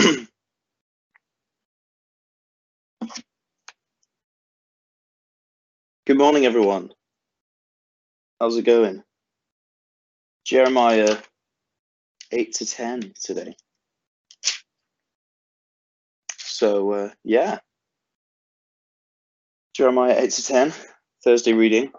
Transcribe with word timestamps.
Good 0.00 0.28
morning, 6.18 6.46
everyone. 6.46 6.92
How's 8.40 8.56
it 8.56 8.62
going? 8.64 9.02
Jeremiah 10.46 11.18
8 12.32 12.54
to 12.54 12.66
10 12.66 13.14
today. 13.22 13.56
So, 16.38 16.92
uh, 16.92 17.10
yeah. 17.24 17.60
Jeremiah 19.76 20.16
8 20.18 20.30
to 20.32 20.44
10, 20.44 20.74
Thursday 21.24 21.54
reading. 21.54 21.92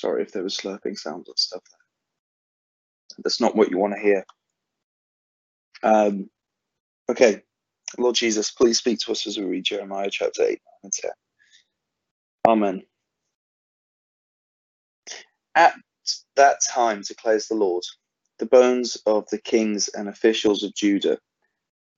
Sorry 0.00 0.22
if 0.22 0.32
there 0.32 0.42
was 0.42 0.56
slurping 0.56 0.98
sounds 0.98 1.28
and 1.28 1.38
stuff. 1.38 1.62
That's 3.24 3.40
not 3.40 3.56
what 3.56 3.70
you 3.70 3.78
want 3.78 3.94
to 3.94 4.00
hear. 4.00 4.24
Um, 5.82 6.28
okay, 7.10 7.42
Lord 7.98 8.14
Jesus, 8.14 8.50
please 8.50 8.78
speak 8.78 8.98
to 9.00 9.12
us 9.12 9.26
as 9.26 9.38
we 9.38 9.44
read 9.44 9.64
Jeremiah 9.64 10.10
chapter 10.10 10.42
8 10.44 10.60
and 10.84 10.92
10. 10.92 11.10
Amen. 12.48 12.82
At 15.54 15.74
that 16.36 16.58
time, 16.68 17.02
declares 17.02 17.48
the 17.48 17.54
Lord, 17.54 17.84
the 18.38 18.46
bones 18.46 18.98
of 19.06 19.26
the 19.30 19.38
kings 19.38 19.88
and 19.88 20.08
officials 20.08 20.62
of 20.62 20.74
Judah, 20.74 21.18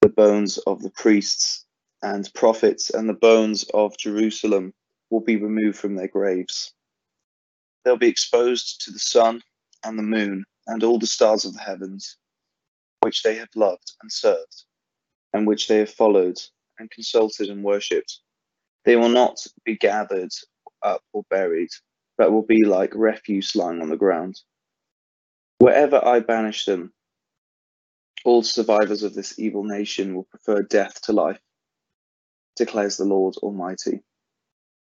the 0.02 0.09
bones 0.09 0.59
of 0.59 0.83
the 0.83 0.91
priests 0.91 1.65
and 2.02 2.33
prophets, 2.35 2.91
and 2.91 3.09
the 3.09 3.15
bones 3.15 3.65
of 3.74 3.99
Jerusalem 3.99 4.73
will 5.10 5.21
be 5.21 5.37
removed 5.37 5.79
from 5.79 5.96
their 5.96 6.09
graves. 6.09 6.73
They'll 7.88 7.97
be 7.97 8.06
exposed 8.06 8.83
to 8.83 8.91
the 8.91 8.98
sun 8.98 9.41
and 9.82 9.99
the 9.99 10.02
moon 10.02 10.45
and 10.66 10.85
all 10.85 10.99
the 10.99 11.07
stars 11.07 11.46
of 11.46 11.54
the 11.54 11.60
heavens, 11.60 12.18
which 13.01 13.23
they 13.23 13.37
have 13.37 13.49
loved 13.57 13.93
and 14.02 14.13
served, 14.13 14.65
and 15.32 15.46
which 15.46 15.68
they 15.68 15.79
have 15.79 15.88
followed 15.88 16.37
and 16.79 16.90
consulted 16.90 17.48
and 17.48 17.65
worshipped. 17.65 18.21
They 18.85 18.96
will 18.96 19.09
not 19.09 19.38
be 19.65 19.74
gathered 19.79 20.29
up 20.82 21.01
or 21.15 21.23
buried, 21.30 21.71
but 22.18 22.30
will 22.30 22.43
be 22.43 22.63
like 22.63 22.93
refuse 22.95 23.57
lying 23.57 23.80
on 23.80 23.88
the 23.88 23.96
ground. 23.96 24.38
Wherever 25.57 26.04
I 26.04 26.20
banish 26.20 26.66
them, 26.66 26.93
all 28.26 28.43
survivors 28.43 29.02
of 29.02 29.15
this 29.15 29.38
evil 29.38 29.65
nation 29.65 30.15
will 30.15 30.24
prefer 30.24 30.60
death 30.60 31.01
to 31.04 31.15
life, 31.15 31.41
declares 32.54 32.98
the 32.98 33.07
Lord 33.07 33.37
Almighty. 33.38 34.02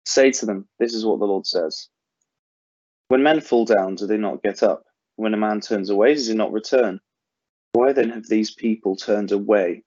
Say 0.05 0.29
to 0.33 0.45
them, 0.45 0.67
This 0.77 0.93
is 0.93 1.03
what 1.03 1.17
the 1.17 1.25
Lord 1.25 1.47
says. 1.47 1.89
When 3.07 3.23
men 3.23 3.41
fall 3.41 3.65
down, 3.65 3.95
do 3.95 4.07
they 4.07 4.17
not 4.17 4.43
get 4.43 4.63
up? 4.63 4.83
When 5.15 5.33
a 5.33 5.37
man 5.37 5.61
turns 5.61 5.89
away, 5.89 6.13
does 6.13 6.27
he 6.27 6.33
not 6.33 6.51
return? 6.51 6.99
Why 7.73 7.93
then 7.93 8.09
have 8.11 8.27
these 8.27 8.53
people 8.53 8.95
turned 8.95 9.31
away? 9.31 9.83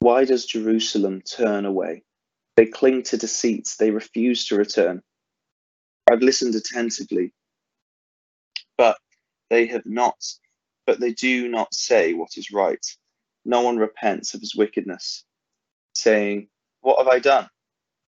Why 0.00 0.24
does 0.24 0.46
Jerusalem 0.46 1.22
turn 1.22 1.66
away? 1.66 2.02
They 2.56 2.66
cling 2.66 3.02
to 3.04 3.16
deceits, 3.16 3.76
they 3.76 3.90
refuse 3.90 4.46
to 4.46 4.56
return. 4.56 5.02
I've 6.10 6.22
listened 6.22 6.54
attentively, 6.54 7.32
but 8.76 8.98
they 9.50 9.66
have 9.66 9.86
not, 9.86 10.16
but 10.86 11.00
they 11.00 11.12
do 11.12 11.48
not 11.48 11.74
say 11.74 12.14
what 12.14 12.36
is 12.36 12.50
right. 12.50 12.84
No 13.44 13.62
one 13.62 13.76
repents 13.76 14.34
of 14.34 14.40
his 14.40 14.54
wickedness, 14.56 15.24
saying, 15.94 16.48
What 16.80 16.98
have 16.98 17.08
I 17.08 17.18
done? 17.18 17.48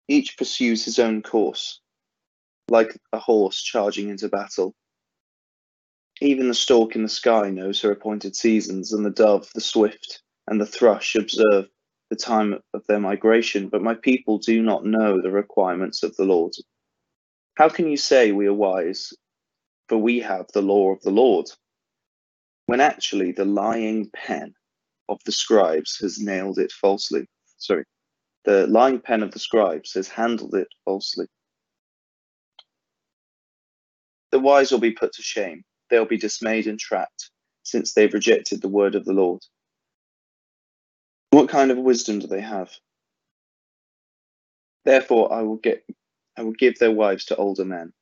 Each 0.07 0.37
pursues 0.37 0.85
his 0.85 0.99
own 0.99 1.21
course, 1.21 1.81
like 2.69 2.97
a 3.13 3.19
horse 3.19 3.61
charging 3.61 4.09
into 4.09 4.27
battle. 4.29 4.73
Even 6.21 6.47
the 6.47 6.53
stork 6.53 6.95
in 6.95 7.03
the 7.03 7.09
sky 7.09 7.49
knows 7.49 7.81
her 7.81 7.91
appointed 7.91 8.35
seasons, 8.35 8.91
and 8.91 9.05
the 9.05 9.11
dove, 9.11 9.47
the 9.53 9.61
swift, 9.61 10.21
and 10.47 10.59
the 10.59 10.65
thrush 10.65 11.15
observe 11.15 11.67
the 12.09 12.15
time 12.15 12.59
of 12.73 12.85
their 12.87 12.99
migration, 12.99 13.69
but 13.69 13.81
my 13.81 13.93
people 13.93 14.37
do 14.37 14.61
not 14.61 14.85
know 14.85 15.21
the 15.21 15.31
requirements 15.31 16.03
of 16.03 16.15
the 16.15 16.23
Lord. 16.23 16.53
How 17.55 17.69
can 17.69 17.87
you 17.87 17.97
say 17.97 18.31
we 18.31 18.47
are 18.47 18.53
wise, 18.53 19.13
for 19.89 19.97
we 19.97 20.19
have 20.19 20.47
the 20.53 20.61
law 20.61 20.91
of 20.91 21.01
the 21.01 21.11
Lord, 21.11 21.47
when 22.65 22.81
actually 22.81 23.31
the 23.31 23.45
lying 23.45 24.09
pen 24.13 24.53
of 25.09 25.19
the 25.25 25.31
scribes 25.31 25.97
has 26.01 26.19
nailed 26.19 26.59
it 26.59 26.71
falsely? 26.71 27.27
Sorry, 27.57 27.83
the 28.45 28.67
lying 28.67 28.99
pen 28.99 29.23
of 29.23 29.31
the 29.31 29.39
scribes 29.39 29.93
has 29.93 30.07
handled 30.07 30.55
it 30.55 30.67
falsely. 30.85 31.27
The 34.31 34.39
wise 34.39 34.71
will 34.71 34.79
be 34.79 34.91
put 34.91 35.13
to 35.13 35.21
shame, 35.21 35.63
they'll 35.89 36.05
be 36.05 36.17
dismayed 36.17 36.67
and 36.67 36.79
trapped, 36.79 37.31
since 37.63 37.93
they've 37.93 38.13
rejected 38.13 38.61
the 38.61 38.69
word 38.69 38.95
of 38.95 39.05
the 39.05 39.13
Lord. 39.13 39.41
What 41.31 41.49
kind 41.49 41.71
of 41.71 41.77
wisdom 41.77 42.19
do 42.19 42.27
they 42.27 42.41
have? 42.41 42.71
Therefore, 44.85 45.33
I 45.33 45.41
will 45.43 45.57
get 45.57 45.85
I 46.37 46.43
will 46.43 46.53
give 46.53 46.79
their 46.79 46.91
wives 46.91 47.25
to 47.25 47.35
older 47.35 47.65
men, 47.65 47.93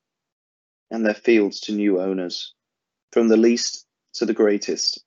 and 0.92 1.06
their 1.06 1.14
fields 1.16 1.62
to 1.62 1.74
new 1.74 2.02
owners. 2.02 2.54
From 3.12 3.30
the 3.30 3.38
least 3.38 3.86
to 4.16 4.26
the 4.26 4.34
greatest, 4.34 5.04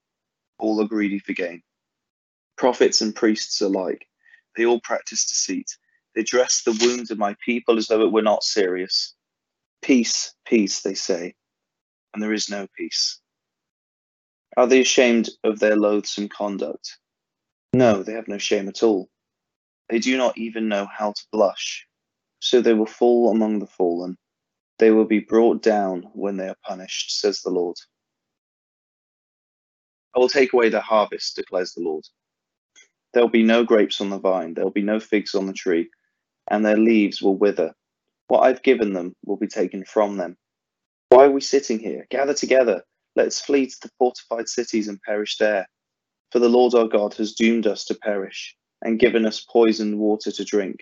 all 0.58 0.80
are 0.82 0.88
greedy 0.88 1.18
for 1.18 1.34
gain. 1.34 1.62
Prophets 2.56 3.00
and 3.00 3.14
priests 3.14 3.60
alike, 3.60 4.06
they 4.56 4.66
all 4.66 4.80
practice 4.80 5.26
deceit. 5.26 5.76
They 6.14 6.22
dress 6.24 6.62
the 6.62 6.78
wounds 6.80 7.10
of 7.10 7.18
my 7.18 7.36
people 7.44 7.78
as 7.78 7.86
though 7.88 8.02
it 8.02 8.12
were 8.12 8.22
not 8.22 8.44
serious. 8.44 9.14
Peace, 9.82 10.34
peace, 10.46 10.82
they 10.82 10.94
say, 10.94 11.34
and 12.12 12.22
there 12.22 12.32
is 12.32 12.48
no 12.48 12.66
peace. 12.76 13.20
Are 14.56 14.66
they 14.66 14.80
ashamed 14.80 15.30
of 15.44 15.58
their 15.58 15.76
loathsome 15.76 16.28
conduct? 16.28 16.98
No, 17.72 18.02
they 18.02 18.12
have 18.12 18.28
no 18.28 18.38
shame 18.38 18.68
at 18.68 18.82
all. 18.82 19.08
They 19.88 19.98
do 19.98 20.16
not 20.16 20.36
even 20.36 20.68
know 20.68 20.86
how 20.86 21.12
to 21.12 21.22
blush 21.32 21.88
so 22.40 22.60
they 22.60 22.74
will 22.74 22.86
fall 22.86 23.30
among 23.30 23.58
the 23.58 23.66
fallen. 23.66 24.16
They 24.78 24.90
will 24.90 25.04
be 25.04 25.20
brought 25.20 25.62
down 25.62 26.04
when 26.12 26.36
they 26.36 26.48
are 26.48 26.56
punished, 26.64 27.20
says 27.20 27.40
the 27.40 27.50
Lord. 27.50 27.76
I 30.14 30.20
will 30.20 30.28
take 30.28 30.52
away 30.52 30.68
their 30.68 30.80
harvest, 30.80 31.36
declares 31.36 31.72
the 31.72 31.82
Lord. 31.82 32.04
There 33.12 33.22
will 33.22 33.30
be 33.30 33.42
no 33.42 33.64
grapes 33.64 34.00
on 34.00 34.10
the 34.10 34.18
vine, 34.18 34.54
there 34.54 34.64
will 34.64 34.70
be 34.70 34.82
no 34.82 35.00
figs 35.00 35.34
on 35.34 35.46
the 35.46 35.52
tree, 35.52 35.88
and 36.50 36.64
their 36.64 36.76
leaves 36.76 37.20
will 37.20 37.36
wither. 37.36 37.74
What 38.28 38.40
I've 38.40 38.62
given 38.62 38.92
them 38.92 39.14
will 39.24 39.36
be 39.36 39.46
taken 39.48 39.84
from 39.84 40.16
them. 40.16 40.36
Why 41.08 41.24
are 41.24 41.30
we 41.30 41.40
sitting 41.40 41.78
here? 41.78 42.06
Gather 42.10 42.34
together. 42.34 42.82
Let's 43.16 43.40
flee 43.40 43.66
to 43.66 43.76
the 43.82 43.90
fortified 43.98 44.48
cities 44.48 44.88
and 44.88 45.00
perish 45.02 45.38
there. 45.38 45.66
For 46.30 46.38
the 46.38 46.48
Lord 46.48 46.74
our 46.74 46.86
God 46.86 47.14
has 47.14 47.32
doomed 47.32 47.66
us 47.66 47.84
to 47.86 47.94
perish 47.94 48.54
and 48.82 48.98
given 48.98 49.26
us 49.26 49.44
poisoned 49.50 49.98
water 49.98 50.30
to 50.30 50.44
drink 50.44 50.80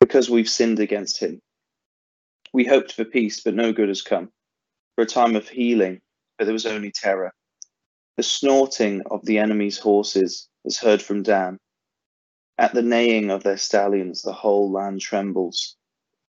because 0.00 0.30
we've 0.30 0.48
sinned 0.48 0.78
against 0.78 1.18
him. 1.18 1.40
We 2.52 2.64
hoped 2.64 2.92
for 2.92 3.04
peace, 3.04 3.40
but 3.42 3.54
no 3.54 3.72
good 3.72 3.88
has 3.88 4.00
come, 4.00 4.30
for 4.94 5.02
a 5.02 5.06
time 5.06 5.36
of 5.36 5.48
healing, 5.48 6.00
but 6.38 6.44
there 6.44 6.54
was 6.54 6.66
only 6.66 6.92
terror. 6.92 7.32
The 8.16 8.22
snorting 8.22 9.02
of 9.10 9.24
the 9.26 9.38
enemy's 9.38 9.78
horses 9.78 10.48
is 10.64 10.78
heard 10.78 11.02
from 11.02 11.22
Dan. 11.22 11.58
At 12.56 12.74
the 12.74 12.82
neighing 12.82 13.30
of 13.30 13.42
their 13.42 13.58
stallions, 13.58 14.22
the 14.22 14.32
whole 14.32 14.72
land 14.72 15.00
trembles. 15.00 15.76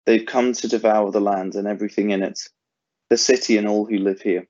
They've 0.10 0.26
come 0.26 0.54
to 0.54 0.68
devour 0.68 1.12
the 1.12 1.22
land 1.22 1.54
and 1.54 1.68
everything 1.68 2.10
in 2.10 2.24
it, 2.24 2.40
the 3.12 3.16
city 3.16 3.58
and 3.58 3.68
all 3.68 3.86
who 3.86 4.00
live 4.00 4.20
here. 4.20 4.48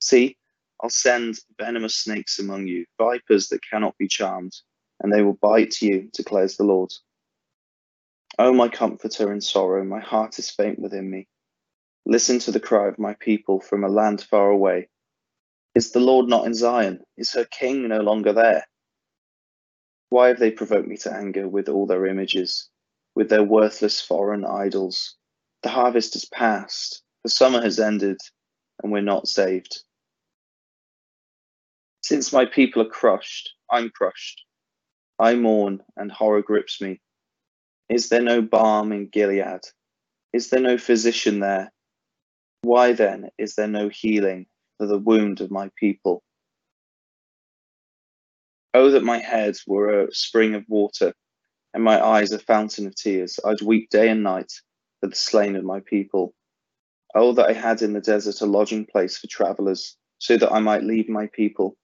See, 0.00 0.38
I'll 0.82 0.88
send 0.88 1.34
venomous 1.60 1.94
snakes 1.96 2.38
among 2.38 2.68
you, 2.68 2.86
vipers 2.96 3.48
that 3.48 3.60
cannot 3.70 3.98
be 3.98 4.08
charmed, 4.08 4.56
and 5.00 5.12
they 5.12 5.20
will 5.20 5.38
bite 5.42 5.82
you, 5.82 6.08
declares 6.14 6.56
the 6.56 6.64
Lord. 6.64 6.90
O 8.38 8.54
my 8.54 8.66
comforter 8.66 9.30
in 9.30 9.42
sorrow, 9.42 9.84
my 9.84 10.00
heart 10.00 10.38
is 10.38 10.48
faint 10.48 10.78
within 10.78 11.10
me. 11.10 11.28
Listen 12.06 12.38
to 12.38 12.50
the 12.50 12.58
cry 12.58 12.88
of 12.88 12.98
my 12.98 13.12
people 13.20 13.60
from 13.60 13.84
a 13.84 13.88
land 13.88 14.22
far 14.22 14.48
away. 14.48 14.88
Is 15.74 15.92
the 15.92 16.00
Lord 16.00 16.28
not 16.28 16.46
in 16.46 16.54
Zion? 16.54 17.02
Is 17.18 17.34
her 17.34 17.44
king 17.44 17.88
no 17.88 18.00
longer 18.00 18.32
there? 18.32 18.66
Why 20.08 20.28
have 20.28 20.38
they 20.38 20.50
provoked 20.50 20.88
me 20.88 20.96
to 20.96 21.12
anger 21.12 21.46
with 21.46 21.68
all 21.68 21.86
their 21.86 22.06
images, 22.06 22.70
with 23.14 23.28
their 23.28 23.44
worthless 23.44 24.00
foreign 24.00 24.44
idols? 24.44 25.16
The 25.62 25.68
harvest 25.70 26.16
is 26.16 26.24
past, 26.26 27.02
the 27.22 27.30
summer 27.30 27.62
has 27.62 27.80
ended, 27.80 28.18
and 28.82 28.92
we're 28.92 29.00
not 29.00 29.28
saved. 29.28 29.82
Since 32.02 32.32
my 32.32 32.44
people 32.44 32.82
are 32.82 32.88
crushed, 32.88 33.54
I'm 33.70 33.90
crushed. 33.90 34.44
I 35.18 35.34
mourn, 35.36 35.82
and 35.96 36.12
horror 36.12 36.42
grips 36.42 36.80
me. 36.80 37.00
Is 37.88 38.08
there 38.08 38.22
no 38.22 38.42
balm 38.42 38.92
in 38.92 39.08
Gilead? 39.08 39.60
Is 40.32 40.50
there 40.50 40.60
no 40.60 40.76
physician 40.76 41.40
there? 41.40 41.72
Why 42.62 42.92
then 42.92 43.30
is 43.38 43.54
there 43.54 43.68
no 43.68 43.88
healing 43.88 44.46
for 44.78 44.86
the 44.86 44.98
wound 44.98 45.40
of 45.40 45.50
my 45.50 45.70
people? 45.76 46.22
Oh, 48.74 48.90
that 48.90 49.04
my 49.04 49.18
head 49.18 49.54
were 49.66 50.02
a 50.02 50.14
spring 50.14 50.54
of 50.54 50.64
water 50.68 51.14
and 51.74 51.84
my 51.84 52.02
eyes 52.02 52.32
a 52.32 52.38
fountain 52.38 52.86
of 52.86 52.94
tears. 52.94 53.38
I'd 53.44 53.60
weep 53.60 53.90
day 53.90 54.08
and 54.08 54.22
night 54.22 54.52
for 55.00 55.08
the 55.08 55.16
slain 55.16 55.56
of 55.56 55.64
my 55.64 55.80
people. 55.80 56.32
Oh, 57.14 57.32
that 57.32 57.48
I 57.48 57.52
had 57.52 57.82
in 57.82 57.92
the 57.92 58.00
desert 58.00 58.40
a 58.40 58.46
lodging 58.46 58.86
place 58.86 59.18
for 59.18 59.26
travellers, 59.26 59.96
so 60.18 60.36
that 60.36 60.52
I 60.52 60.60
might 60.60 60.84
leave 60.84 61.08
my 61.08 61.28
people 61.32 61.76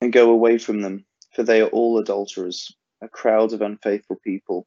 and 0.00 0.12
go 0.12 0.30
away 0.30 0.58
from 0.58 0.80
them, 0.80 1.04
for 1.34 1.42
they 1.42 1.60
are 1.60 1.68
all 1.68 1.98
adulterers, 1.98 2.74
a 3.02 3.08
crowd 3.08 3.52
of 3.52 3.62
unfaithful 3.62 4.16
people. 4.24 4.66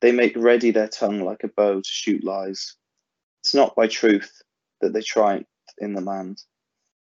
They 0.00 0.12
make 0.12 0.36
ready 0.36 0.70
their 0.70 0.88
tongue 0.88 1.20
like 1.20 1.44
a 1.44 1.48
bow 1.48 1.76
to 1.80 1.88
shoot 1.88 2.24
lies. 2.24 2.76
It's 3.42 3.54
not 3.54 3.74
by 3.76 3.88
truth 3.88 4.42
that 4.80 4.92
they 4.92 5.02
triumph 5.02 5.46
in 5.78 5.94
the 5.94 6.00
land. 6.00 6.42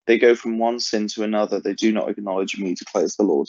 They 0.06 0.19
go 0.19 0.34
from 0.34 0.58
one 0.58 0.81
sin 0.81 1.08
to 1.08 1.25
another. 1.25 1.61
They 1.61 1.75
do 1.75 1.93
not 1.93 2.08
acknowledge 2.08 2.58
me, 2.58 2.75
declares 2.75 3.17
the 3.17 3.25
Lord. 3.25 3.49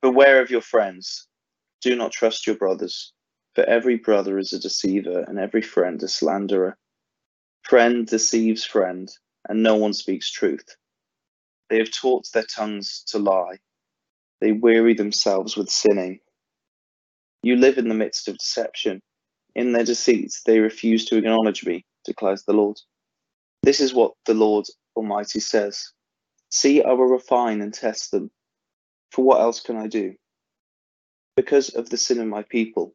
Beware 0.00 0.40
of 0.40 0.50
your 0.50 0.60
friends. 0.60 1.26
Do 1.80 1.96
not 1.96 2.12
trust 2.12 2.46
your 2.46 2.56
brothers, 2.56 3.12
for 3.54 3.64
every 3.64 3.96
brother 3.96 4.38
is 4.38 4.52
a 4.52 4.60
deceiver 4.60 5.24
and 5.26 5.38
every 5.38 5.62
friend 5.62 6.02
a 6.02 6.08
slanderer. 6.08 6.76
Friend 7.62 8.06
deceives 8.06 8.64
friend, 8.64 9.10
and 9.48 9.62
no 9.62 9.74
one 9.76 9.92
speaks 9.92 10.30
truth. 10.30 10.64
They 11.68 11.78
have 11.78 11.90
taught 11.90 12.30
their 12.32 12.44
tongues 12.44 13.02
to 13.08 13.18
lie. 13.18 13.58
They 14.40 14.52
weary 14.52 14.94
themselves 14.94 15.56
with 15.56 15.68
sinning. 15.68 16.20
You 17.42 17.56
live 17.56 17.76
in 17.78 17.88
the 17.88 17.94
midst 17.94 18.28
of 18.28 18.38
deception. 18.38 19.02
In 19.54 19.72
their 19.72 19.84
deceits, 19.84 20.42
they 20.44 20.60
refuse 20.60 21.04
to 21.06 21.16
acknowledge 21.16 21.66
me, 21.66 21.84
declares 22.04 22.44
the 22.44 22.52
Lord. 22.52 22.78
This 23.62 23.80
is 23.80 23.92
what 23.92 24.12
the 24.26 24.34
Lord 24.34 24.66
Almighty 24.96 25.40
says 25.40 25.92
See, 26.50 26.82
I 26.82 26.92
will 26.92 27.06
refine 27.06 27.60
and 27.60 27.74
test 27.74 28.10
them. 28.10 28.30
For 29.10 29.24
what 29.24 29.40
else 29.40 29.60
can 29.60 29.76
I 29.76 29.86
do? 29.86 30.14
Because 31.36 31.70
of 31.70 31.88
the 31.90 31.96
sin 31.96 32.20
of 32.20 32.26
my 32.26 32.42
people. 32.42 32.94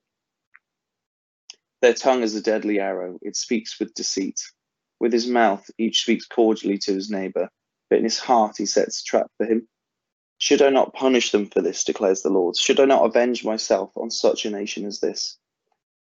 Their 1.82 1.94
tongue 1.94 2.24
is 2.24 2.36
a 2.36 2.42
deadly 2.42 2.80
arrow, 2.80 3.20
it 3.22 3.36
speaks 3.36 3.80
with 3.80 3.94
deceit. 3.94 4.40
With 5.00 5.12
his 5.12 5.28
mouth, 5.28 5.70
each 5.78 6.02
speaks 6.02 6.26
cordially 6.26 6.78
to 6.80 6.94
his 6.94 7.10
neighbor, 7.10 7.50
but 7.90 7.98
in 7.98 8.06
his 8.06 8.20
heart 8.20 8.56
he 8.58 8.66
sets 8.66 9.02
a 9.02 9.04
trap 9.04 9.28
for 9.38 9.46
him. 9.46 9.68
Should 10.38 10.62
I 10.62 10.70
not 10.70 10.94
punish 10.94 11.32
them 11.32 11.48
for 11.48 11.62
this, 11.62 11.84
declares 11.84 12.22
the 12.22 12.30
Lord? 12.30 12.56
Should 12.58 12.80
I 12.80 12.86
not 12.86 13.06
avenge 13.06 13.44
myself 13.44 13.92
on 13.96 14.12
such 14.12 14.46
a 14.46 14.50
nation 14.50 14.86
as 14.86 15.00
this? 15.00 15.38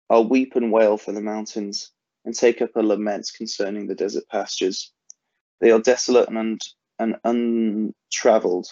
I'll 0.09 0.27
weep 0.27 0.55
and 0.55 0.71
wail 0.71 0.97
for 0.97 1.11
the 1.11 1.21
mountains 1.21 1.91
and 2.25 2.35
take 2.35 2.61
up 2.61 2.75
a 2.75 2.81
lament 2.81 3.29
concerning 3.35 3.87
the 3.87 3.95
desert 3.95 4.23
pastures. 4.29 4.91
They 5.59 5.71
are 5.71 5.79
desolate 5.79 6.29
and, 6.29 6.61
and 6.99 7.15
untraveled, 7.23 8.67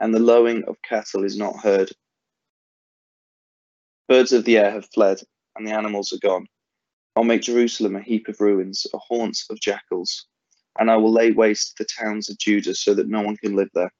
and 0.00 0.14
the 0.14 0.20
lowing 0.20 0.64
of 0.64 0.80
cattle 0.82 1.24
is 1.24 1.36
not 1.36 1.60
heard. 1.60 1.90
Birds 4.08 4.32
of 4.32 4.44
the 4.44 4.58
air 4.58 4.70
have 4.70 4.88
fled, 4.94 5.20
and 5.56 5.66
the 5.66 5.72
animals 5.72 6.12
are 6.12 6.18
gone. 6.18 6.46
I'll 7.16 7.24
make 7.24 7.42
Jerusalem 7.42 7.96
a 7.96 8.02
heap 8.02 8.28
of 8.28 8.40
ruins, 8.40 8.86
a 8.92 8.98
haunt 8.98 9.38
of 9.50 9.60
jackals, 9.60 10.26
and 10.78 10.90
I 10.90 10.96
will 10.96 11.12
lay 11.12 11.32
waste 11.32 11.76
the 11.78 11.86
towns 11.86 12.28
of 12.28 12.38
Judah 12.38 12.74
so 12.74 12.94
that 12.94 13.08
no 13.08 13.22
one 13.22 13.36
can 13.36 13.56
live 13.56 13.70
there. 13.74 13.90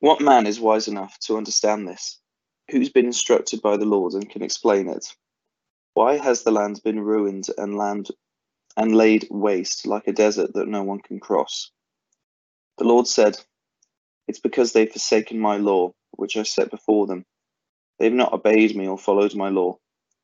What 0.00 0.20
man 0.20 0.46
is 0.46 0.58
wise 0.58 0.88
enough 0.88 1.18
to 1.26 1.36
understand 1.36 1.86
this? 1.86 2.18
Who's 2.70 2.88
been 2.88 3.06
instructed 3.06 3.62
by 3.62 3.76
the 3.76 3.84
Lord 3.84 4.14
and 4.14 4.28
can 4.28 4.42
explain 4.42 4.88
it? 4.88 5.06
Why 5.94 6.16
has 6.16 6.42
the 6.42 6.50
land 6.50 6.80
been 6.82 6.98
ruined 6.98 7.46
and 7.58 7.76
land 7.76 8.08
and 8.76 8.96
laid 8.96 9.28
waste 9.30 9.86
like 9.86 10.08
a 10.08 10.12
desert 10.12 10.54
that 10.54 10.68
no 10.68 10.82
one 10.82 11.00
can 11.00 11.20
cross? 11.20 11.70
The 12.78 12.84
Lord 12.84 13.06
said, 13.08 13.38
It's 14.28 14.40
because 14.40 14.72
they've 14.72 14.90
forsaken 14.90 15.38
my 15.40 15.58
law, 15.58 15.92
which 16.12 16.36
I 16.36 16.44
set 16.44 16.70
before 16.70 17.06
them. 17.06 17.24
They've 17.98 18.12
not 18.12 18.34
obeyed 18.34 18.76
me 18.76 18.88
or 18.88 18.98
followed 18.98 19.34
my 19.36 19.50
law. 19.50 19.78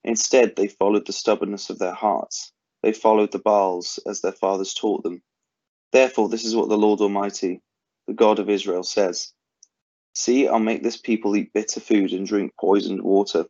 Instead, 0.04 0.56
they 0.56 0.68
followed 0.68 1.06
the 1.06 1.14
stubbornness 1.14 1.70
of 1.70 1.78
their 1.78 1.94
hearts. 1.94 2.52
They 2.82 2.92
followed 2.92 3.32
the 3.32 3.40
Baals 3.40 4.00
as 4.06 4.20
their 4.22 4.32
fathers 4.32 4.74
taught 4.74 5.04
them. 5.04 5.22
Therefore, 5.92 6.28
this 6.28 6.44
is 6.44 6.56
what 6.56 6.68
the 6.68 6.78
Lord 6.78 7.00
Almighty, 7.00 7.62
the 8.08 8.14
God 8.14 8.38
of 8.38 8.50
Israel, 8.50 8.82
says 8.84 9.32
See, 10.14 10.48
I'll 10.48 10.60
make 10.60 10.82
this 10.82 10.98
people 10.98 11.36
eat 11.36 11.52
bitter 11.54 11.80
food 11.80 12.12
and 12.12 12.26
drink 12.26 12.52
poisoned 12.60 13.02
water. 13.02 13.46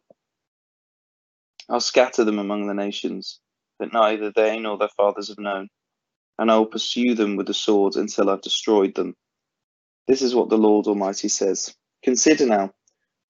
I'll 1.69 1.81
scatter 1.81 2.25
them 2.25 2.39
among 2.39 2.67
the 2.67 2.75
nations, 2.75 3.41
that 3.81 3.93
neither 3.93 4.33
they 4.33 4.59
nor 4.61 4.79
their 4.79 4.91
fathers 4.97 5.29
have 5.29 5.39
known, 5.39 5.69
and 6.39 6.51
I 6.51 6.57
will 6.59 6.67
pursue 6.67 7.15
them 7.15 7.37
with 7.37 7.47
the 7.47 7.55
sword 7.55 7.97
until 7.97 8.31
I've 8.31 8.43
destroyed 8.43 8.95
them. 8.95 9.17
This 10.07 10.23
is 10.23 10.35
what 10.35 10.49
the 10.49 10.59
Lord 10.59 10.87
Almighty 10.87 11.29
says. 11.29 11.75
Consider 12.03 12.47
now, 12.47 12.73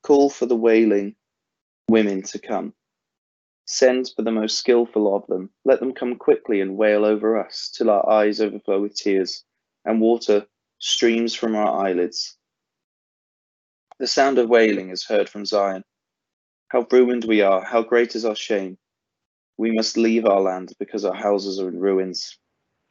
call 0.03 0.31
for 0.31 0.47
the 0.47 0.57
wailing 0.57 1.17
women 1.89 2.23
to 2.23 2.39
come. 2.39 2.75
Send 3.67 4.11
for 4.15 4.23
the 4.23 4.31
most 4.31 4.59
skilful 4.59 5.15
of 5.15 5.27
them. 5.27 5.51
Let 5.65 5.81
them 5.81 5.93
come 5.93 6.17
quickly 6.17 6.61
and 6.61 6.77
wail 6.77 7.05
over 7.05 7.39
us 7.39 7.71
till 7.75 7.91
our 7.91 8.09
eyes 8.09 8.41
overflow 8.41 8.81
with 8.81 8.95
tears 8.95 9.45
and 9.85 10.01
water 10.01 10.47
streams 10.79 11.35
from 11.35 11.55
our 11.57 11.87
eyelids. 11.87 12.37
The 13.99 14.07
sound 14.07 14.39
of 14.39 14.49
wailing 14.49 14.91
is 14.91 15.05
heard 15.05 15.29
from 15.29 15.45
Zion. 15.45 15.83
How 16.69 16.87
ruined 16.91 17.25
we 17.25 17.41
are, 17.41 17.65
how 17.65 17.83
great 17.83 18.15
is 18.15 18.25
our 18.25 18.37
shame. 18.37 18.79
We 19.57 19.73
must 19.73 19.97
leave 19.97 20.25
our 20.25 20.41
land 20.41 20.73
because 20.79 21.05
our 21.05 21.15
houses 21.15 21.59
are 21.59 21.69
in 21.69 21.81
ruins. 21.81 22.39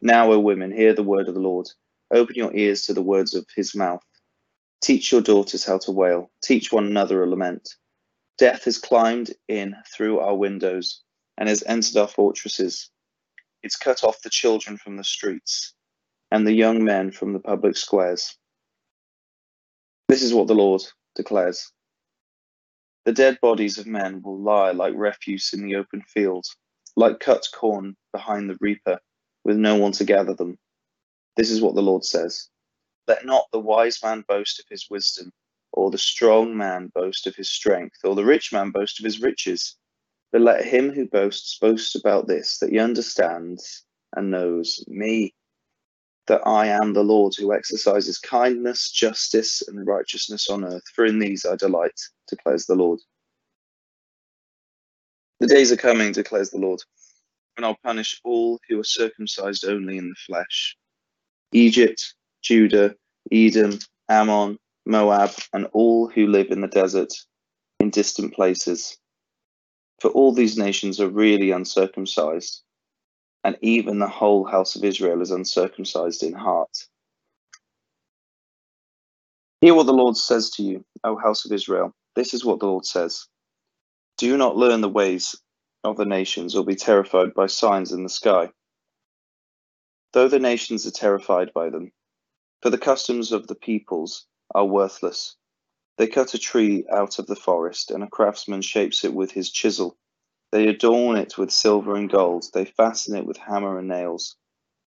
Now, 0.01 0.31
O 0.31 0.39
women, 0.39 0.71
hear 0.71 0.93
the 0.93 1.03
word 1.03 1.27
of 1.27 1.33
the 1.33 1.39
Lord. 1.39 1.67
Open 2.11 2.35
your 2.35 2.55
ears 2.55 2.83
to 2.83 2.93
the 2.93 3.01
words 3.01 3.33
of 3.33 3.45
his 3.55 3.75
mouth. 3.75 4.03
Teach 4.81 5.11
your 5.11 5.21
daughters 5.21 5.65
how 5.65 5.79
to 5.79 5.91
wail. 5.91 6.29
Teach 6.43 6.71
one 6.71 6.85
another 6.85 7.23
a 7.23 7.27
lament. 7.27 7.67
Death 8.37 8.65
has 8.65 8.77
climbed 8.77 9.33
in 9.47 9.75
through 9.91 10.19
our 10.19 10.35
windows 10.35 11.01
and 11.37 11.49
has 11.49 11.63
entered 11.65 11.97
our 11.97 12.07
fortresses. 12.07 12.89
It's 13.63 13.75
cut 13.75 14.03
off 14.03 14.21
the 14.21 14.29
children 14.29 14.77
from 14.77 14.97
the 14.97 15.03
streets 15.03 15.73
and 16.31 16.45
the 16.45 16.53
young 16.53 16.83
men 16.83 17.11
from 17.11 17.33
the 17.33 17.39
public 17.39 17.75
squares. 17.75 18.37
This 20.07 20.21
is 20.21 20.33
what 20.33 20.47
the 20.47 20.55
Lord 20.55 20.81
declares. 21.15 21.71
The 23.05 23.13
dead 23.13 23.39
bodies 23.41 23.77
of 23.77 23.87
men 23.87 24.21
will 24.21 24.39
lie 24.39 24.71
like 24.71 24.93
refuse 24.95 25.53
in 25.53 25.63
the 25.63 25.75
open 25.75 26.01
field, 26.03 26.45
like 26.95 27.19
cut 27.19 27.45
corn 27.53 27.95
behind 28.11 28.49
the 28.49 28.57
reaper, 28.61 28.99
with 29.47 29.57
no 29.57 29.75
one 29.77 29.93
to 29.93 30.03
gather 30.03 30.35
them. 30.35 30.59
This 31.37 31.49
is 31.49 31.61
what 31.61 31.73
the 31.73 31.81
Lord 31.81 32.03
says 32.05 32.49
Let 33.07 33.25
not 33.25 33.45
the 33.51 33.59
wise 33.59 34.03
man 34.03 34.23
boast 34.27 34.59
of 34.59 34.65
his 34.69 34.87
wisdom, 34.91 35.31
or 35.71 35.89
the 35.89 35.97
strong 35.97 36.55
man 36.55 36.91
boast 36.93 37.25
of 37.25 37.35
his 37.35 37.49
strength, 37.49 37.97
or 38.03 38.13
the 38.13 38.25
rich 38.25 38.51
man 38.51 38.71
boast 38.71 38.99
of 38.99 39.05
his 39.05 39.21
riches. 39.21 39.75
But 40.33 40.41
let 40.41 40.65
him 40.65 40.91
who 40.91 41.07
boasts 41.07 41.57
boast 41.59 41.95
about 41.95 42.27
this, 42.27 42.59
that 42.59 42.71
he 42.71 42.79
understands 42.79 43.85
and 44.15 44.29
knows 44.29 44.83
me, 44.87 45.33
that 46.27 46.45
I 46.45 46.67
am 46.67 46.91
the 46.91 47.03
Lord 47.03 47.33
who 47.35 47.53
exercises 47.53 48.17
kindness, 48.17 48.91
justice, 48.91 49.63
and 49.65 49.87
righteousness 49.87 50.49
on 50.49 50.65
earth, 50.65 50.83
for 50.93 51.05
in 51.05 51.19
these 51.19 51.45
I 51.45 51.55
delight, 51.55 51.97
declares 52.27 52.65
the 52.65 52.75
Lord. 52.75 52.99
The 55.39 55.47
days 55.47 55.71
are 55.71 55.77
coming, 55.77 56.11
declares 56.11 56.49
the 56.49 56.57
Lord, 56.57 56.81
when 57.57 57.65
I'll 57.65 57.77
punish 57.83 58.21
all 58.23 58.59
who 58.69 58.79
are 58.79 58.83
circumcised 58.83 59.65
only 59.65 59.97
in 59.97 60.09
the 60.09 60.15
flesh 60.15 60.77
Egypt, 61.53 62.13
Judah, 62.43 62.95
Edom, 63.31 63.79
Ammon, 64.09 64.57
Moab, 64.85 65.31
and 65.53 65.67
all 65.73 66.07
who 66.07 66.27
live 66.27 66.51
in 66.51 66.61
the 66.61 66.67
desert 66.67 67.11
in 67.79 67.89
distant 67.89 68.33
places. 68.33 68.97
For 70.01 70.11
all 70.11 70.33
these 70.33 70.57
nations 70.57 70.99
are 70.99 71.09
really 71.09 71.51
uncircumcised 71.51 72.63
and 73.43 73.57
even 73.61 73.97
the 73.97 74.07
whole 74.07 74.45
house 74.45 74.75
of 74.75 74.83
Israel 74.83 75.21
is 75.21 75.31
uncircumcised 75.31 76.21
in 76.21 76.33
heart. 76.33 76.69
Hear 79.61 79.73
what 79.73 79.87
the 79.87 79.93
Lord 79.93 80.15
says 80.15 80.51
to 80.51 80.63
you, 80.63 80.85
O 81.03 81.15
house 81.17 81.45
of 81.45 81.51
Israel. 81.51 81.91
This 82.15 82.33
is 82.33 82.45
what 82.45 82.59
the 82.59 82.67
Lord 82.67 82.85
says 82.85 83.25
Do 84.17 84.37
not 84.37 84.57
learn 84.57 84.81
the 84.81 84.89
ways 84.89 85.35
of 85.83 85.97
the 85.97 86.05
nations 86.05 86.55
or 86.55 86.65
be 86.65 86.75
terrified 86.75 87.33
by 87.33 87.47
signs 87.47 87.91
in 87.91 88.03
the 88.03 88.09
sky. 88.09 88.49
Though 90.13 90.27
the 90.27 90.39
nations 90.39 90.85
are 90.87 90.91
terrified 90.91 91.53
by 91.53 91.69
them, 91.69 91.91
for 92.61 92.69
the 92.69 92.77
customs 92.77 93.31
of 93.31 93.47
the 93.47 93.55
peoples 93.55 94.25
are 94.55 94.65
worthless. 94.65 95.35
They 95.97 96.07
cut 96.07 96.33
a 96.33 96.39
tree 96.39 96.85
out 96.91 97.19
of 97.19 97.27
the 97.27 97.35
forest, 97.35 97.91
and 97.91 98.03
a 98.03 98.07
craftsman 98.07 98.61
shapes 98.61 99.03
it 99.03 99.13
with 99.13 99.31
his 99.31 99.51
chisel. 99.51 99.97
They 100.51 100.67
adorn 100.67 101.17
it 101.17 101.37
with 101.37 101.51
silver 101.51 101.95
and 101.95 102.09
gold. 102.09 102.45
They 102.53 102.65
fasten 102.65 103.15
it 103.15 103.25
with 103.25 103.37
hammer 103.37 103.77
and 103.79 103.87
nails, 103.87 104.35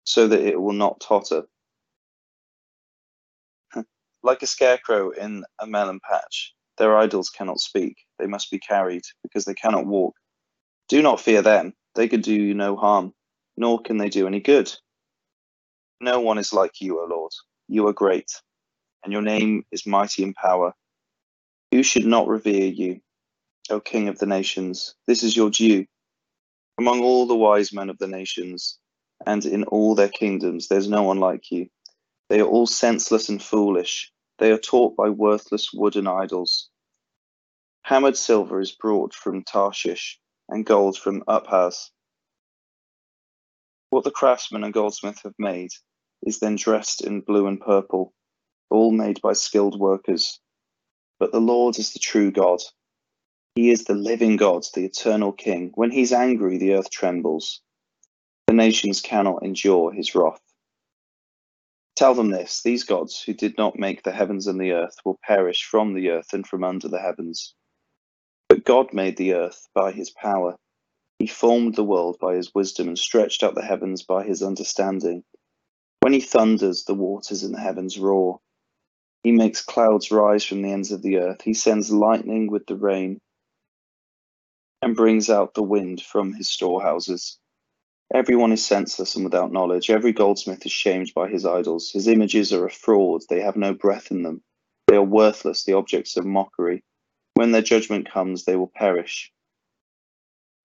so 0.03 0.27
that 0.27 0.41
it 0.41 0.59
will 0.59 0.73
not 0.73 0.99
totter. 0.99 1.43
like 4.23 4.41
a 4.41 4.47
scarecrow 4.47 5.11
in 5.11 5.43
a 5.59 5.67
melon 5.67 5.99
patch, 6.09 6.53
their 6.77 6.97
idols 6.97 7.29
cannot 7.29 7.59
speak. 7.59 7.97
They 8.19 8.27
must 8.27 8.49
be 8.49 8.59
carried, 8.59 9.03
because 9.21 9.45
they 9.45 9.53
cannot 9.53 9.85
walk. 9.85 10.15
Do 10.91 11.01
not 11.01 11.21
fear 11.21 11.41
them. 11.41 11.73
They 11.95 12.09
can 12.09 12.19
do 12.19 12.33
you 12.33 12.53
no 12.53 12.75
harm, 12.75 13.13
nor 13.55 13.81
can 13.81 13.95
they 13.95 14.09
do 14.09 14.27
any 14.27 14.41
good. 14.41 14.69
No 16.01 16.19
one 16.19 16.37
is 16.37 16.51
like 16.51 16.81
you, 16.81 16.99
O 16.99 17.05
Lord. 17.05 17.31
You 17.69 17.87
are 17.87 17.93
great, 17.93 18.29
and 19.01 19.13
your 19.13 19.21
name 19.21 19.63
is 19.71 19.87
mighty 19.87 20.21
in 20.21 20.33
power. 20.33 20.73
Who 21.71 21.81
should 21.81 22.05
not 22.05 22.27
revere 22.27 22.65
you, 22.67 22.99
O 23.69 23.79
King 23.79 24.09
of 24.09 24.19
the 24.19 24.25
nations? 24.25 24.93
This 25.07 25.23
is 25.23 25.33
your 25.33 25.49
due. 25.49 25.85
Among 26.77 27.01
all 27.01 27.25
the 27.25 27.37
wise 27.37 27.71
men 27.71 27.89
of 27.89 27.97
the 27.97 28.07
nations, 28.07 28.77
and 29.25 29.45
in 29.45 29.63
all 29.63 29.95
their 29.95 30.09
kingdoms, 30.09 30.67
there's 30.67 30.89
no 30.89 31.03
one 31.03 31.21
like 31.21 31.51
you. 31.51 31.67
They 32.27 32.41
are 32.41 32.47
all 32.47 32.67
senseless 32.67 33.29
and 33.29 33.41
foolish. 33.41 34.11
They 34.39 34.51
are 34.51 34.57
taught 34.57 34.97
by 34.97 35.07
worthless 35.07 35.69
wooden 35.73 36.07
idols. 36.07 36.69
Hammered 37.83 38.17
silver 38.17 38.59
is 38.59 38.73
brought 38.73 39.13
from 39.13 39.45
Tarshish, 39.45 40.19
and 40.51 40.65
gold 40.65 40.97
from 40.97 41.23
Uphaz. 41.27 41.89
What 43.89 44.03
the 44.03 44.11
craftsman 44.11 44.63
and 44.63 44.73
goldsmith 44.73 45.21
have 45.23 45.33
made 45.39 45.71
is 46.23 46.39
then 46.39 46.55
dressed 46.55 47.01
in 47.01 47.21
blue 47.21 47.47
and 47.47 47.59
purple, 47.59 48.13
all 48.69 48.91
made 48.91 49.21
by 49.21 49.33
skilled 49.33 49.79
workers. 49.79 50.39
But 51.19 51.31
the 51.31 51.41
Lord 51.41 51.79
is 51.79 51.93
the 51.93 51.99
true 51.99 52.31
God. 52.31 52.59
He 53.55 53.71
is 53.71 53.85
the 53.85 53.95
living 53.95 54.37
God, 54.37 54.63
the 54.73 54.85
eternal 54.85 55.31
King. 55.31 55.71
When 55.75 55.91
he's 55.91 56.13
angry, 56.13 56.57
the 56.57 56.73
earth 56.73 56.89
trembles. 56.89 57.61
The 58.47 58.53
nations 58.53 59.01
cannot 59.01 59.43
endure 59.43 59.91
his 59.91 60.13
wrath. 60.13 60.41
Tell 61.95 62.13
them 62.13 62.29
this 62.29 62.61
these 62.63 62.83
gods 62.83 63.21
who 63.21 63.33
did 63.33 63.57
not 63.57 63.77
make 63.77 64.03
the 64.03 64.11
heavens 64.11 64.47
and 64.47 64.59
the 64.59 64.71
earth 64.71 64.95
will 65.05 65.19
perish 65.23 65.63
from 65.63 65.93
the 65.93 66.09
earth 66.09 66.33
and 66.33 66.47
from 66.47 66.63
under 66.63 66.87
the 66.87 66.99
heavens. 66.99 67.55
But 68.51 68.65
God 68.65 68.91
made 68.91 69.15
the 69.15 69.35
earth 69.35 69.69
by 69.73 69.93
his 69.93 70.09
power. 70.09 70.57
He 71.19 71.25
formed 71.27 71.75
the 71.75 71.85
world 71.85 72.17
by 72.19 72.35
his 72.35 72.53
wisdom 72.53 72.89
and 72.89 72.99
stretched 72.99 73.43
out 73.43 73.55
the 73.55 73.63
heavens 73.63 74.03
by 74.03 74.25
his 74.25 74.43
understanding. 74.43 75.23
When 76.01 76.11
he 76.11 76.19
thunders, 76.19 76.83
the 76.83 76.93
waters 76.93 77.43
in 77.43 77.53
the 77.53 77.61
heavens 77.61 77.97
roar. 77.97 78.41
He 79.23 79.31
makes 79.31 79.63
clouds 79.63 80.11
rise 80.11 80.43
from 80.43 80.63
the 80.63 80.71
ends 80.73 80.91
of 80.91 81.01
the 81.01 81.19
earth. 81.19 81.43
He 81.43 81.53
sends 81.53 81.93
lightning 81.93 82.51
with 82.51 82.65
the 82.65 82.75
rain 82.75 83.21
and 84.81 84.97
brings 84.97 85.29
out 85.29 85.53
the 85.53 85.63
wind 85.63 86.01
from 86.01 86.33
his 86.33 86.49
storehouses. 86.49 87.39
Everyone 88.13 88.51
is 88.51 88.65
senseless 88.65 89.15
and 89.15 89.23
without 89.23 89.53
knowledge. 89.53 89.89
Every 89.89 90.11
goldsmith 90.11 90.65
is 90.65 90.73
shamed 90.73 91.13
by 91.15 91.29
his 91.29 91.45
idols. 91.45 91.89
His 91.89 92.09
images 92.09 92.51
are 92.51 92.65
a 92.65 92.69
fraud. 92.69 93.21
They 93.29 93.39
have 93.39 93.55
no 93.55 93.73
breath 93.73 94.11
in 94.11 94.23
them. 94.23 94.43
They 94.87 94.97
are 94.97 95.01
worthless, 95.01 95.63
the 95.63 95.77
objects 95.77 96.17
of 96.17 96.25
mockery. 96.25 96.83
When 97.35 97.51
their 97.51 97.63
judgment 97.63 98.09
comes, 98.11 98.45
they 98.45 98.55
will 98.57 98.71
perish. 98.75 99.31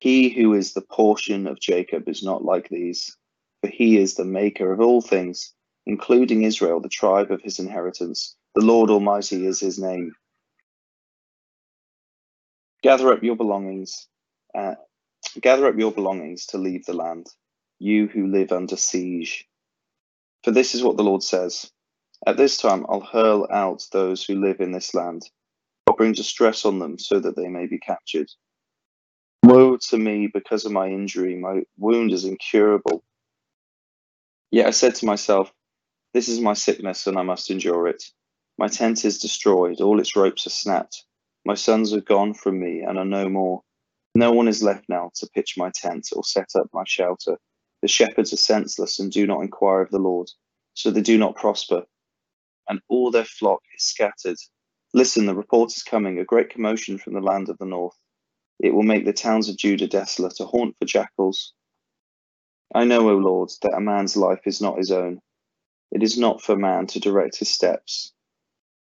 He 0.00 0.30
who 0.30 0.54
is 0.54 0.74
the 0.74 0.82
portion 0.82 1.46
of 1.46 1.60
Jacob 1.60 2.08
is 2.08 2.22
not 2.22 2.44
like 2.44 2.68
these, 2.70 3.16
for 3.62 3.68
he 3.68 3.98
is 3.98 4.14
the 4.16 4.24
maker 4.26 4.72
of 4.72 4.80
all 4.80 5.02
things, 5.02 5.54
including 5.86 6.44
Israel, 6.44 6.80
the 6.80 6.90
tribe 6.90 7.32
of 7.32 7.42
his 7.42 7.58
inheritance. 7.60 8.36
The 8.54 8.64
Lord 8.64 8.90
Almighty 8.90 9.46
is 9.46 9.60
his 9.60 9.78
name. 9.78 10.12
Gather 12.82 13.12
up 13.12 13.22
your 13.22 13.36
belongings, 13.36 14.08
uh, 14.56 14.76
gather 15.40 15.66
up 15.68 15.78
your 15.78 15.92
belongings 15.92 16.46
to 16.48 16.58
leave 16.58 16.86
the 16.86 16.94
land, 16.94 17.28
you 17.78 18.08
who 18.08 18.28
live 18.28 18.52
under 18.52 18.76
siege. 18.76 19.46
For 20.44 20.52
this 20.52 20.74
is 20.74 20.82
what 20.84 20.96
the 20.98 21.04
Lord 21.04 21.22
says 21.22 21.66
At 22.26 22.38
this 22.38 22.58
time 22.58 22.86
I'll 22.88 23.00
hurl 23.00 23.48
out 23.50 23.86
those 23.92 24.24
who 24.24 24.36
live 24.40 24.60
in 24.60 24.72
this 24.72 24.94
land 24.94 25.24
bring 25.96 26.12
distress 26.12 26.64
on 26.64 26.78
them 26.78 26.98
so 26.98 27.18
that 27.20 27.36
they 27.36 27.48
may 27.48 27.66
be 27.66 27.78
captured. 27.78 28.28
Woe 29.42 29.76
to 29.90 29.98
me 29.98 30.28
because 30.32 30.64
of 30.64 30.72
my 30.72 30.88
injury, 30.88 31.36
my 31.36 31.62
wound 31.78 32.12
is 32.12 32.24
incurable. 32.24 33.04
Yet 34.50 34.66
I 34.66 34.70
said 34.70 34.94
to 34.96 35.06
myself, 35.06 35.52
This 36.14 36.28
is 36.28 36.40
my 36.40 36.54
sickness, 36.54 37.06
and 37.06 37.18
I 37.18 37.22
must 37.22 37.50
endure 37.50 37.88
it. 37.88 38.02
My 38.58 38.68
tent 38.68 39.04
is 39.04 39.18
destroyed, 39.18 39.80
all 39.80 40.00
its 40.00 40.16
ropes 40.16 40.46
are 40.46 40.50
snapped. 40.50 41.04
My 41.44 41.54
sons 41.54 41.92
are 41.92 42.00
gone 42.00 42.34
from 42.34 42.58
me 42.58 42.80
and 42.80 42.98
are 42.98 43.04
no 43.04 43.28
more. 43.28 43.62
No 44.14 44.32
one 44.32 44.48
is 44.48 44.62
left 44.62 44.88
now 44.88 45.10
to 45.16 45.28
pitch 45.34 45.54
my 45.56 45.70
tent 45.74 46.08
or 46.16 46.24
set 46.24 46.48
up 46.58 46.68
my 46.72 46.84
shelter. 46.86 47.38
The 47.82 47.88
shepherds 47.88 48.32
are 48.32 48.38
senseless 48.38 48.98
and 48.98 49.12
do 49.12 49.26
not 49.26 49.42
inquire 49.42 49.82
of 49.82 49.90
the 49.90 49.98
Lord, 49.98 50.28
so 50.74 50.90
they 50.90 51.02
do 51.02 51.18
not 51.18 51.36
prosper. 51.36 51.84
And 52.68 52.80
all 52.88 53.10
their 53.10 53.26
flock 53.26 53.60
is 53.76 53.84
scattered 53.84 54.38
Listen, 54.96 55.26
the 55.26 55.34
report 55.34 55.76
is 55.76 55.82
coming, 55.82 56.18
a 56.18 56.24
great 56.24 56.48
commotion 56.48 56.96
from 56.96 57.12
the 57.12 57.20
land 57.20 57.50
of 57.50 57.58
the 57.58 57.66
north. 57.66 57.98
It 58.58 58.72
will 58.72 58.82
make 58.82 59.04
the 59.04 59.12
towns 59.12 59.50
of 59.50 59.58
Judah 59.58 59.86
desolate, 59.86 60.40
a 60.40 60.46
haunt 60.46 60.74
for 60.78 60.86
jackals. 60.86 61.52
I 62.74 62.84
know, 62.84 63.10
O 63.10 63.16
Lord, 63.16 63.50
that 63.60 63.74
a 63.76 63.80
man's 63.80 64.16
life 64.16 64.40
is 64.46 64.62
not 64.62 64.78
his 64.78 64.90
own. 64.90 65.20
It 65.92 66.02
is 66.02 66.16
not 66.16 66.40
for 66.40 66.56
man 66.56 66.86
to 66.86 66.98
direct 66.98 67.36
his 67.36 67.50
steps. 67.50 68.14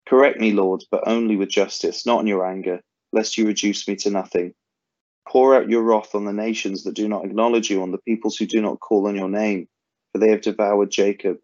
Correct 0.08 0.40
me, 0.40 0.52
Lord, 0.52 0.84
but 0.92 1.08
only 1.08 1.36
with 1.36 1.50
justice, 1.50 2.06
not 2.06 2.22
in 2.22 2.28
your 2.28 2.46
anger, 2.46 2.80
lest 3.12 3.40
you 3.40 3.48
reduce 3.48 3.88
me 3.88 3.96
to 3.96 4.12
nothing. 4.12 4.54
Pour 5.28 5.56
out 5.56 5.68
your 5.68 5.82
wrath 5.82 6.14
on 6.14 6.26
the 6.26 6.32
nations 6.32 6.84
that 6.84 6.94
do 6.94 7.08
not 7.10 7.26
acknowledge 7.26 7.72
you, 7.72 7.82
on 7.82 7.92
the 7.92 7.98
peoples 8.08 8.38
who 8.38 8.46
do 8.46 8.62
not 8.62 8.80
call 8.80 9.08
on 9.08 9.16
your 9.16 9.30
name, 9.30 9.68
for 10.12 10.20
they 10.20 10.30
have 10.30 10.42
devoured 10.42 10.92
Jacob. 10.92 11.38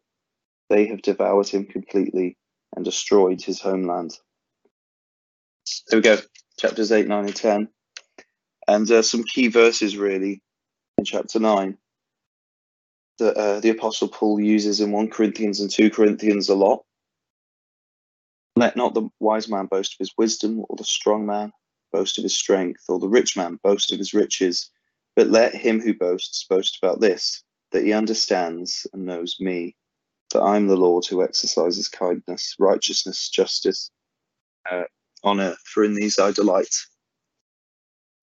They 0.70 0.86
have 0.90 1.02
devoured 1.02 1.48
him 1.48 1.66
completely 1.66 2.38
and 2.76 2.86
destroyed 2.86 3.42
his 3.42 3.60
homeland. 3.60 4.20
There 5.88 6.00
we 6.00 6.04
go, 6.04 6.18
chapters 6.58 6.92
8, 6.92 7.08
9, 7.08 7.26
and 7.26 7.36
10. 7.36 7.68
And 8.68 8.92
uh, 8.92 9.02
some 9.02 9.24
key 9.24 9.48
verses, 9.48 9.98
really, 9.98 10.42
in 10.98 11.06
chapter 11.06 11.40
9 11.40 11.78
that 13.20 13.38
uh, 13.38 13.60
the 13.60 13.70
Apostle 13.70 14.08
Paul 14.08 14.40
uses 14.40 14.80
in 14.80 14.92
1 14.92 15.10
Corinthians 15.10 15.60
and 15.60 15.70
2 15.70 15.92
Corinthians 15.92 16.50
a 16.50 16.56
lot. 16.56 16.84
Let 18.56 18.76
not 18.76 18.94
the 18.94 19.10
wise 19.20 19.50
man 19.50 19.68
boast 19.68 19.94
of 19.94 20.00
his 20.00 20.14
wisdom, 20.18 20.64
or 20.70 20.76
the 20.76 20.84
strong 20.84 21.26
man 21.26 21.52
boast 21.92 22.18
of 22.18 22.24
his 22.24 22.36
strength, 22.36 22.84
or 22.90 23.00
the 23.00 23.08
rich 23.08 23.38
man 23.38 23.60
boast 23.64 23.92
of 23.92 24.00
his 24.00 24.14
riches, 24.14 24.70
but 25.16 25.28
let 25.28 25.56
him 25.56 25.80
who 25.80 25.94
boasts 25.94 26.46
boast 26.50 26.80
about 26.82 27.00
this, 27.00 27.44
that 27.72 27.84
he 27.84 27.94
understands 27.94 28.88
and 28.94 29.06
knows 29.06 29.38
me, 29.40 29.76
that 30.32 30.42
I 30.42 30.56
am 30.56 30.68
the 30.68 30.76
Lord 30.76 31.06
who 31.06 31.24
exercises 31.24 31.88
kindness, 31.88 32.56
righteousness, 32.60 33.30
justice, 33.30 33.92
uh, 34.70 34.84
on 35.24 35.40
earth, 35.40 35.60
for 35.66 35.84
in 35.84 35.94
these 35.96 36.20
I 36.20 36.32
delight. 36.32 36.76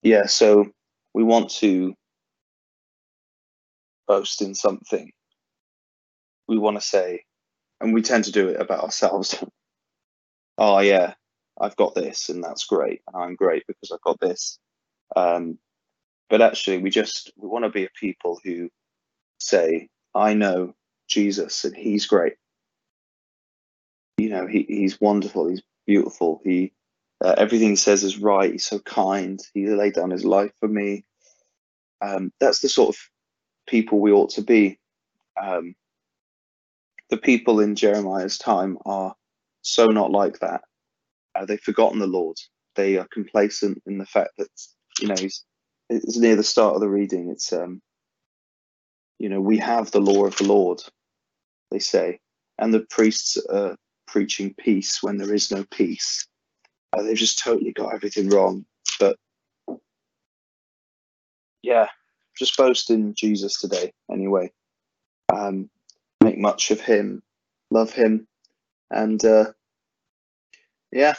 Yeah, 0.02 0.26
so 0.26 0.66
we 1.14 1.22
want 1.22 1.50
to 1.56 1.94
boast 4.06 4.42
in 4.42 4.54
something. 4.54 5.10
We 6.48 6.58
want 6.58 6.76
to 6.80 6.86
say, 6.86 7.24
and 7.80 7.94
we 7.94 8.02
tend 8.02 8.24
to 8.24 8.32
do 8.32 8.48
it 8.48 8.60
about 8.60 8.84
ourselves. 8.84 9.42
oh, 10.58 10.78
yeah, 10.80 11.14
I've 11.60 11.76
got 11.76 11.94
this, 11.94 12.28
and 12.28 12.42
that's 12.42 12.64
great, 12.64 13.02
and 13.06 13.22
I'm 13.22 13.34
great 13.34 13.64
because 13.66 13.90
I've 13.92 14.00
got 14.02 14.20
this. 14.20 14.58
Um, 15.16 15.58
but 16.28 16.42
actually, 16.42 16.78
we 16.78 16.90
just 16.90 17.32
we 17.36 17.48
want 17.48 17.64
to 17.64 17.70
be 17.70 17.84
a 17.84 17.90
people 17.98 18.40
who 18.44 18.70
say, 19.38 19.88
I 20.14 20.34
know 20.34 20.74
Jesus, 21.08 21.64
and 21.64 21.76
He's 21.76 22.06
great. 22.06 22.34
You 24.18 24.30
know, 24.30 24.46
he, 24.46 24.64
He's 24.68 25.00
wonderful. 25.00 25.48
He's 25.48 25.62
beautiful. 25.86 26.40
He 26.44 26.72
uh, 27.24 27.34
everything 27.38 27.70
he 27.70 27.76
says 27.76 28.04
is 28.04 28.18
right. 28.18 28.52
He's 28.52 28.66
so 28.68 28.78
kind. 28.80 29.40
He 29.54 29.66
laid 29.68 29.94
down 29.94 30.10
his 30.10 30.24
life 30.24 30.52
for 30.60 30.68
me. 30.68 31.04
Um, 32.02 32.32
that's 32.40 32.60
the 32.60 32.68
sort 32.68 32.90
of 32.96 33.00
people 33.68 34.00
we 34.00 34.12
ought 34.12 34.30
to 34.30 34.42
be. 34.42 34.78
Um, 35.40 35.74
the 37.10 37.18
people 37.18 37.60
in 37.60 37.76
Jeremiah's 37.76 38.38
time 38.38 38.78
are 38.86 39.14
so 39.62 39.86
not 39.86 40.10
like 40.10 40.40
that. 40.40 40.62
Uh, 41.34 41.46
they've 41.46 41.60
forgotten 41.60 41.98
the 41.98 42.06
Lord. 42.06 42.36
They 42.76 42.98
are 42.98 43.08
complacent 43.12 43.82
in 43.86 43.98
the 43.98 44.06
fact 44.06 44.30
that 44.38 44.48
you 45.00 45.08
know 45.08 45.16
it's 45.90 46.18
near 46.18 46.36
the 46.36 46.44
start 46.44 46.74
of 46.74 46.80
the 46.80 46.88
reading. 46.88 47.30
It's 47.30 47.52
um, 47.52 47.80
you 49.18 49.28
know 49.28 49.40
we 49.40 49.58
have 49.58 49.90
the 49.90 50.00
law 50.00 50.26
of 50.26 50.36
the 50.36 50.44
Lord, 50.44 50.82
they 51.70 51.80
say, 51.80 52.20
and 52.58 52.74
the 52.74 52.86
priests 52.90 53.38
are 53.50 53.76
preaching 54.06 54.54
peace 54.58 55.02
when 55.02 55.18
there 55.18 55.34
is 55.34 55.50
no 55.52 55.64
peace. 55.70 56.26
Uh, 56.92 57.02
they've 57.02 57.16
just 57.16 57.38
totally 57.38 57.72
got 57.72 57.94
everything 57.94 58.28
wrong. 58.28 58.64
But 58.98 59.16
yeah, 61.62 61.88
just 62.38 62.56
boast 62.56 62.90
in 62.90 63.14
Jesus 63.14 63.60
today, 63.60 63.92
anyway. 64.10 64.52
Um, 65.32 65.70
make 66.22 66.38
much 66.38 66.70
of 66.70 66.80
Him, 66.80 67.22
love 67.70 67.92
Him, 67.92 68.26
and 68.90 69.24
uh, 69.24 69.52
yeah, 70.92 71.14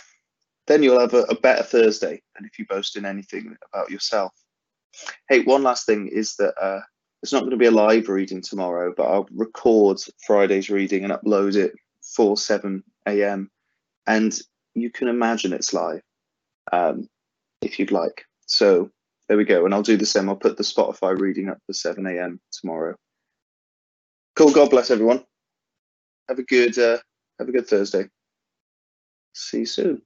then 0.68 0.84
you'll 0.84 1.00
have 1.00 1.14
a, 1.14 1.24
a 1.24 1.36
better 1.36 1.64
Thursday 1.64 2.22
than 2.36 2.46
if 2.46 2.60
you 2.60 2.66
boast 2.66 2.98
in 2.98 3.06
anything 3.06 3.56
about 3.72 3.90
yourself. 3.90 4.34
Hey, 5.30 5.44
one 5.44 5.64
last 5.64 5.86
thing 5.86 6.08
is 6.08 6.36
that 6.36 6.54
uh, 6.62 6.82
it's 7.24 7.32
not 7.32 7.40
going 7.42 7.52
to 7.52 7.58
be 7.58 7.68
a 7.68 7.72
live 7.72 8.10
reading 8.10 8.42
tomorrow, 8.42 8.94
but 8.96 9.04
I'll 9.04 9.28
record 9.32 10.00
Friday's 10.26 10.70
reading 10.70 11.04
and 11.04 11.14
upload 11.14 11.56
it 11.56 11.74
for 12.02 12.36
7 12.36 12.84
a.m. 13.08 13.50
And 14.08 14.38
you 14.76 14.90
can 14.90 15.08
imagine 15.08 15.54
it's 15.54 15.74
live 15.74 16.02
um, 16.72 17.08
if 17.62 17.80
you'd 17.80 17.92
like. 17.92 18.26
So 18.46 18.90
there 19.28 19.38
we 19.38 19.46
go. 19.46 19.66
And 19.66 19.74
I'll 19.74 19.82
do 19.82 19.98
the 19.98 20.06
same. 20.06 20.30
I'll 20.30 20.36
put 20.36 20.58
the 20.58 20.64
Spotify 20.64 21.18
reading 21.18 21.50
up 21.50 21.60
for 21.66 21.74
7 21.74 22.06
a.m. 22.06 22.40
tomorrow. 22.52 22.96
Cool. 24.36 24.52
God 24.52 24.70
bless 24.70 24.92
everyone. 24.92 25.24
Have 26.30 26.40
a 26.40 26.44
good 26.44 26.78
uh, 26.78 26.98
have 27.40 27.50
a 27.50 27.52
good 27.52 27.68
Thursday. 27.68 28.08
See 29.34 29.60
you 29.60 29.66
soon. 29.66 30.02